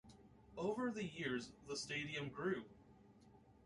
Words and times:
Over 0.57 0.89
the 0.89 1.03
years, 1.03 1.49
the 1.67 1.77
stadium 1.77 2.29
grew. 2.29 2.63